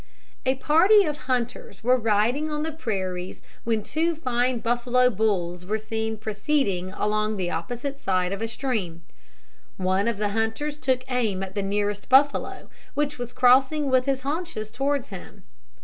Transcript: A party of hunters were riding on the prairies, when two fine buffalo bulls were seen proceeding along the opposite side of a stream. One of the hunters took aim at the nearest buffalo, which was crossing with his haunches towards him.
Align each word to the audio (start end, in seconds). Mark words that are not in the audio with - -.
A 0.47 0.55
party 0.55 1.03
of 1.03 1.27
hunters 1.29 1.83
were 1.83 1.95
riding 1.95 2.49
on 2.49 2.63
the 2.63 2.71
prairies, 2.71 3.43
when 3.65 3.83
two 3.83 4.15
fine 4.15 4.57
buffalo 4.57 5.11
bulls 5.11 5.63
were 5.63 5.77
seen 5.77 6.17
proceeding 6.17 6.91
along 6.93 7.37
the 7.37 7.51
opposite 7.51 7.99
side 7.99 8.33
of 8.33 8.41
a 8.41 8.47
stream. 8.47 9.03
One 9.77 10.07
of 10.07 10.17
the 10.17 10.29
hunters 10.29 10.75
took 10.77 11.03
aim 11.07 11.43
at 11.43 11.53
the 11.53 11.61
nearest 11.61 12.09
buffalo, 12.09 12.67
which 12.95 13.19
was 13.19 13.31
crossing 13.31 13.91
with 13.91 14.05
his 14.05 14.23
haunches 14.23 14.71
towards 14.71 15.09
him. 15.09 15.43